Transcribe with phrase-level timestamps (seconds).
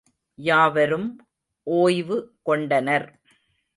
[0.39, 1.07] யாவரும்
[1.67, 2.17] ஒய்வு
[2.41, 3.07] கொண்டனர்.